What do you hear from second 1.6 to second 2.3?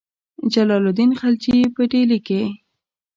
په ډهلي